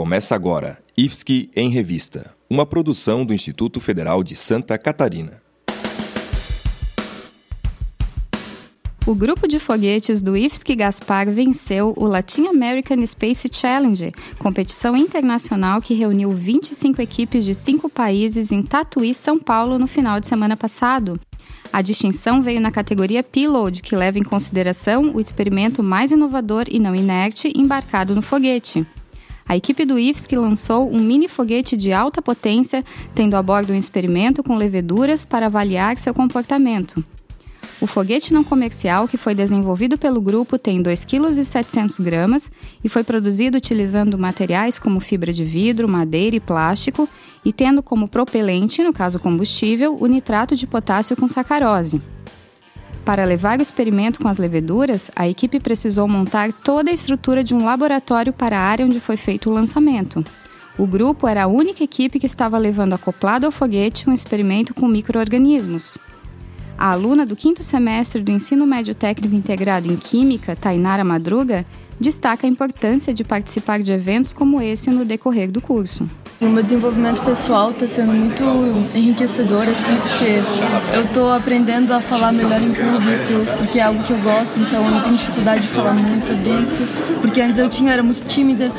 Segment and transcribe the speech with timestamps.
[0.00, 5.42] Começa agora, IFSC em Revista, uma produção do Instituto Federal de Santa Catarina.
[9.06, 15.82] O grupo de foguetes do IFSC Gaspar venceu o Latin American Space Challenge, competição internacional
[15.82, 20.56] que reuniu 25 equipes de cinco países em Tatuí, São Paulo, no final de semana
[20.56, 21.20] passado.
[21.70, 26.78] A distinção veio na categoria Payload, que leva em consideração o experimento mais inovador e
[26.78, 28.86] não inerte embarcado no foguete.
[29.50, 32.84] A equipe do IFSC lançou um mini foguete de alta potência,
[33.16, 37.04] tendo a bordo um experimento com leveduras para avaliar seu comportamento.
[37.80, 42.48] O foguete não comercial, que foi desenvolvido pelo grupo, tem 2,7 kg
[42.84, 47.08] e foi produzido utilizando materiais como fibra de vidro, madeira e plástico,
[47.44, 52.00] e tendo como propelente, no caso combustível, o nitrato de potássio com sacarose.
[53.04, 57.54] Para levar o experimento com as leveduras, a equipe precisou montar toda a estrutura de
[57.54, 60.24] um laboratório para a área onde foi feito o lançamento.
[60.78, 64.86] O grupo era a única equipe que estava levando acoplado ao foguete um experimento com
[64.86, 65.98] micro-organismos.
[66.78, 71.66] A aluna do quinto semestre do Ensino Médio Técnico Integrado em Química, Tainara Madruga,
[72.00, 76.08] destaca a importância de participar de eventos como esse no decorrer do curso.
[76.40, 78.42] O meu desenvolvimento pessoal está sendo muito
[78.96, 80.42] enriquecedor, assim, porque
[80.94, 84.86] eu estou aprendendo a falar melhor em público, porque é algo que eu gosto, então
[84.86, 86.82] eu não tenho dificuldade de falar muito sobre isso,
[87.20, 88.72] porque antes eu tinha, eu era muito tímida,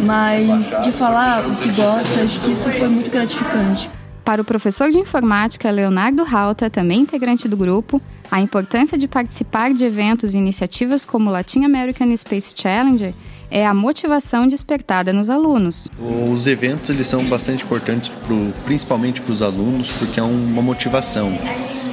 [0.00, 3.90] mas de falar o que gosta, acho que isso foi muito gratificante.
[4.24, 8.00] Para o professor de informática Leonardo Rauta, também integrante do grupo,
[8.32, 13.14] a importância de participar de eventos e iniciativas como o Latin American Space Challenge
[13.50, 15.86] é a motivação despertada nos alunos.
[16.32, 21.30] Os eventos eles são bastante importantes, pro, principalmente para os alunos, porque é uma motivação.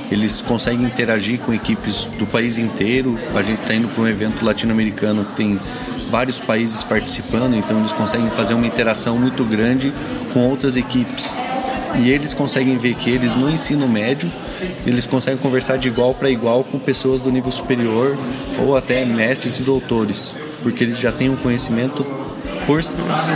[0.10, 3.20] Eles conseguem interagir com equipes do país inteiro.
[3.36, 5.60] A gente está indo para um evento latino-americano que tem
[6.10, 9.92] vários países participando, então eles conseguem fazer uma interação muito grande
[10.32, 11.36] com outras equipes
[11.98, 14.32] e eles conseguem ver que eles no ensino médio
[14.86, 18.18] eles conseguem conversar de igual para igual com pessoas do nível superior
[18.60, 22.06] ou até mestres e doutores, porque eles já têm um conhecimento
[22.66, 22.84] por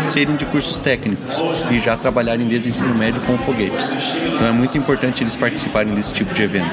[0.05, 1.37] serem de cursos técnicos
[1.71, 3.93] e já trabalharem desde o ensino médio com foguetes.
[4.33, 6.69] Então é muito importante eles participarem desse tipo de evento.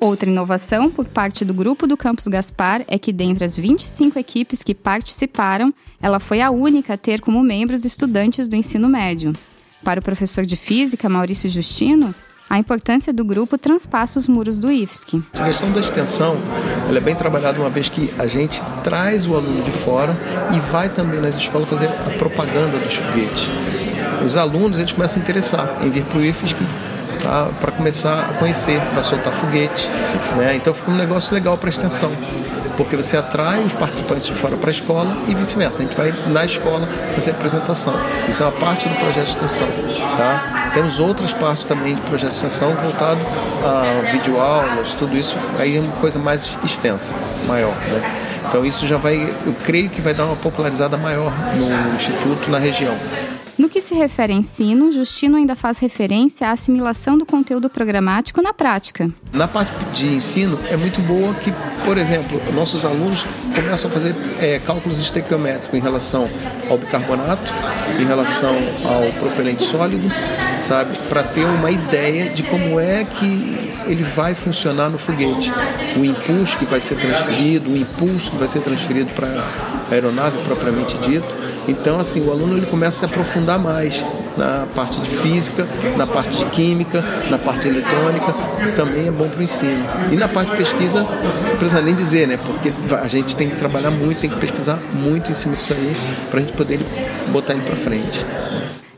[0.00, 4.60] Outra inovação por parte do grupo do Campus Gaspar é que, dentre as 25 equipes
[4.64, 5.72] que participaram,
[6.02, 9.32] ela foi a única a ter como membros estudantes do ensino médio.
[9.84, 12.14] Para o professor de física, Maurício Justino,
[12.48, 15.22] a importância do grupo transpassa os muros do IFSC.
[15.38, 16.36] A questão da extensão
[16.88, 20.14] ela é bem trabalhada uma vez que a gente traz o aluno de fora
[20.54, 23.48] e vai também nas escolas fazer a propaganda dos foguetes.
[24.24, 26.64] Os alunos eles começam a interessar em vir para o IFSC
[27.22, 27.50] tá?
[27.60, 29.88] para começar a conhecer, para soltar foguete.
[30.36, 30.56] Né?
[30.56, 32.10] Então fica um negócio legal para a extensão
[32.76, 35.80] porque você atrai os participantes de fora para a escola e vice-versa.
[35.80, 37.94] A gente vai na escola fazer a apresentação.
[38.28, 39.66] Isso é uma parte do projeto de extensão.
[40.16, 40.70] Tá?
[40.74, 43.20] Temos outras partes também do projeto de extensão voltado
[43.64, 47.12] a videoaulas, tudo isso aí é uma coisa mais extensa,
[47.46, 47.74] maior.
[47.74, 48.20] Né?
[48.48, 49.16] Então isso já vai,
[49.46, 52.94] eu creio que vai dar uma popularizada maior no Instituto, na região.
[53.58, 58.40] No que se refere a ensino, Justino ainda faz referência à assimilação do conteúdo programático
[58.42, 59.10] na prática.
[59.32, 61.52] Na parte de ensino, é muito boa que,
[61.84, 66.28] por exemplo, nossos alunos começam a fazer é, cálculos estequiométricos em relação
[66.70, 67.42] ao bicarbonato,
[67.98, 70.10] em relação ao propelente sólido,
[70.60, 70.96] sabe?
[71.08, 75.52] Para ter uma ideia de como é que ele vai funcionar no foguete.
[75.96, 80.38] O impulso que vai ser transferido, o impulso que vai ser transferido para a aeronave
[80.44, 84.02] propriamente dito então, assim, o aluno ele começa a se aprofundar mais
[84.36, 85.66] na parte de física,
[85.96, 88.32] na parte de química, na parte eletrônica,
[88.76, 89.84] também é bom para o ensino.
[90.12, 92.36] E na parte de pesquisa, não precisa nem dizer, né?
[92.36, 95.92] Porque a gente tem que trabalhar muito, tem que pesquisar muito em cima disso aí,
[96.30, 96.80] para a gente poder
[97.30, 98.24] botar ele para frente.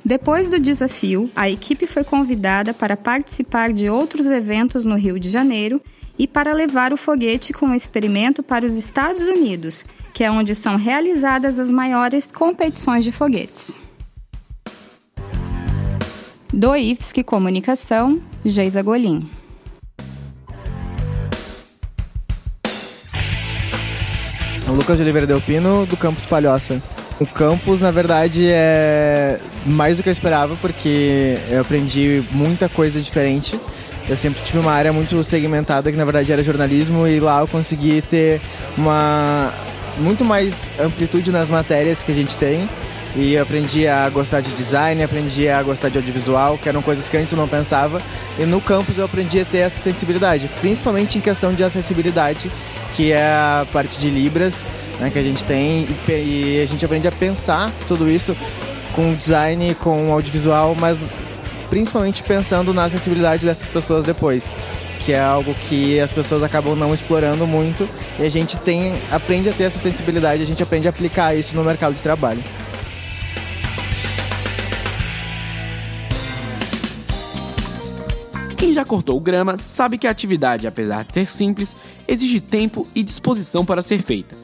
[0.05, 5.31] Depois do desafio, a equipe foi convidada para participar de outros eventos no Rio de
[5.31, 5.81] Janeiro
[6.19, 10.55] e para levar o foguete com o experimento para os Estados Unidos, que é onde
[10.55, 13.81] são realizadas as maiores competições de foguetes.
[16.57, 19.29] Do IFSC Comunicação, Geisa Golim.
[24.69, 26.81] Lucas de Oliveira Delpino, do Campus Palhoça.
[27.19, 33.01] O campus, na verdade, é mais do que eu esperava, porque eu aprendi muita coisa
[33.01, 33.59] diferente.
[34.09, 37.49] Eu sempre tive uma área muito segmentada, que na verdade era jornalismo, e lá eu
[37.49, 38.41] consegui ter
[38.79, 39.53] uma
[39.99, 42.69] muito mais amplitude nas matérias que a gente tem.
[43.17, 47.17] E aprendi a gostar de design, aprendi a gostar de audiovisual, que eram coisas que
[47.17, 48.03] antes eu não pensava.
[48.39, 52.51] E no campus eu aprendi a ter essa sensibilidade, principalmente em questão de acessibilidade,
[52.95, 54.67] que é a parte de Libras,
[54.99, 58.37] né, que a gente tem e, e a gente aprende a pensar tudo isso
[58.95, 60.99] com design, com audiovisual, mas
[61.71, 64.57] principalmente pensando na acessibilidade dessas pessoas depois,
[65.05, 67.89] que é algo que as pessoas acabam não explorando muito
[68.19, 71.55] e a gente tem aprende a ter essa sensibilidade, a gente aprende a aplicar isso
[71.55, 72.43] no mercado de trabalho.
[78.75, 81.77] Quem já cortou grama sabe que a atividade, apesar de ser simples,
[82.09, 84.35] exige tempo e disposição para ser feita.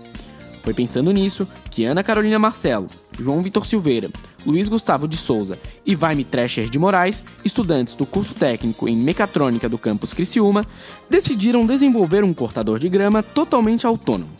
[0.63, 2.87] Foi pensando nisso que Ana Carolina Marcelo,
[3.19, 4.09] João Vitor Silveira,
[4.47, 9.69] Luiz Gustavo de Souza e Vaime Trescher de Moraes, estudantes do curso técnico em mecatrônica
[9.69, 10.65] do campus Criciúma,
[11.09, 14.31] decidiram desenvolver um cortador de grama totalmente autônomo.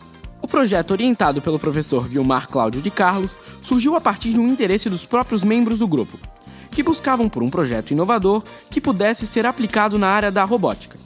[0.41, 4.89] O projeto, orientado pelo professor Vilmar Cláudio de Carlos, surgiu a partir de um interesse
[4.89, 6.17] dos próprios membros do grupo,
[6.71, 10.97] que buscavam por um projeto inovador que pudesse ser aplicado na área da robótica.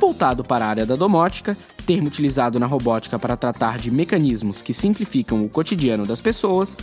[0.00, 1.56] Voltado para a área da domótica,
[1.86, 6.76] termo utilizado na robótica para tratar de mecanismos que simplificam o cotidiano das pessoas,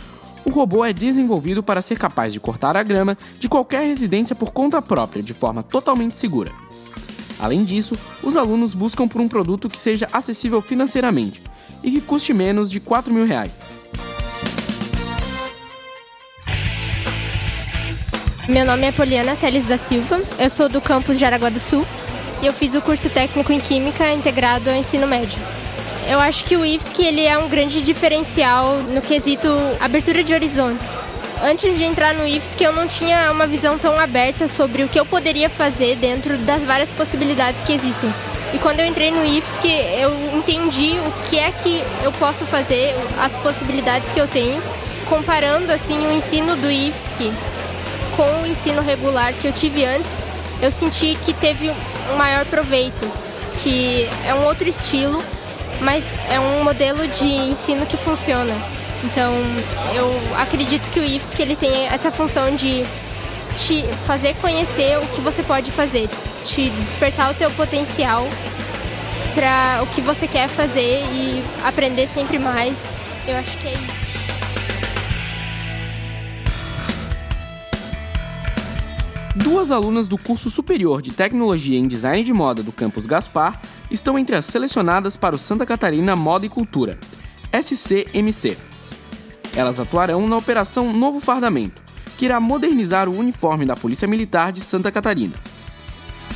[0.44, 4.52] o robô é desenvolvido para ser capaz de cortar a grama de qualquer residência por
[4.52, 6.52] conta própria, de forma totalmente segura.
[7.38, 11.42] Além disso, os alunos buscam por um produto que seja acessível financeiramente
[11.82, 13.62] e que custe menos de 4 mil reais.
[18.48, 21.86] Meu nome é Poliana Teles da Silva, eu sou do campus de Aragua do Sul
[22.40, 25.38] e eu fiz o curso técnico em Química integrado ao ensino médio.
[26.08, 29.48] Eu acho que o IFSC ele é um grande diferencial no quesito
[29.78, 30.96] abertura de horizontes.
[31.42, 34.98] Antes de entrar no IFSC, eu não tinha uma visão tão aberta sobre o que
[34.98, 38.10] eu poderia fazer dentro das várias possibilidades que existem.
[38.54, 39.68] E quando eu entrei no IFSC,
[40.00, 44.62] eu entendi o que é que eu posso fazer, as possibilidades que eu tenho,
[45.06, 47.30] comparando assim o ensino do IFSC
[48.18, 50.10] com o ensino regular que eu tive antes,
[50.60, 51.70] eu senti que teve
[52.12, 53.08] um maior proveito,
[53.62, 55.22] que é um outro estilo,
[55.80, 58.52] mas é um modelo de ensino que funciona.
[59.04, 59.32] Então,
[59.94, 62.84] eu acredito que o IFSC ele tem essa função de
[63.56, 66.10] te fazer conhecer o que você pode fazer,
[66.44, 68.26] te despertar o teu potencial
[69.32, 72.74] para o que você quer fazer e aprender sempre mais.
[73.28, 74.27] Eu acho que é isso.
[79.38, 84.18] Duas alunas do curso superior de Tecnologia em Design de Moda do campus Gaspar estão
[84.18, 86.98] entre as selecionadas para o Santa Catarina Moda e Cultura,
[87.52, 88.58] SCMC.
[89.54, 91.80] Elas atuarão na Operação Novo Fardamento,
[92.16, 95.36] que irá modernizar o uniforme da Polícia Militar de Santa Catarina.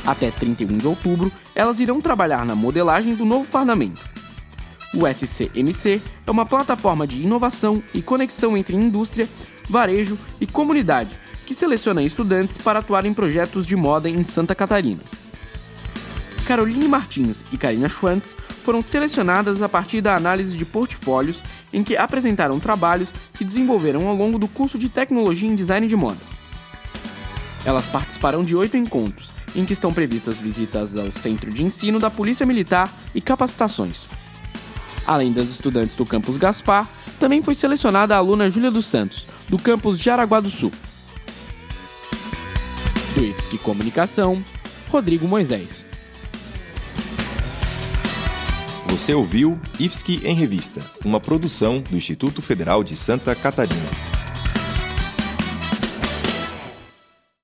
[0.07, 4.01] Até 31 de outubro, elas irão trabalhar na modelagem do novo fardamento.
[4.95, 9.27] O SCMC é uma plataforma de inovação e conexão entre indústria,
[9.69, 15.01] varejo e comunidade que seleciona estudantes para atuar em projetos de moda em Santa Catarina.
[16.45, 21.41] Caroline Martins e Karina Schwantz foram selecionadas a partir da análise de portfólios
[21.71, 25.95] em que apresentaram trabalhos que desenvolveram ao longo do curso de Tecnologia em Design de
[25.95, 26.19] Moda.
[27.65, 32.11] Elas participarão de oito encontros, em que estão previstas visitas ao Centro de Ensino da
[32.11, 34.05] Polícia Militar e capacitações.
[35.07, 39.57] Além das estudantes do campus Gaspar, também foi selecionada a aluna Júlia dos Santos, do
[39.57, 40.71] campus Jaraguá do Sul.
[43.23, 44.43] Do IFSC Comunicação,
[44.89, 45.85] Rodrigo Moisés.
[48.87, 54.12] Você ouviu IFSC em Revista, uma produção do Instituto Federal de Santa Catarina.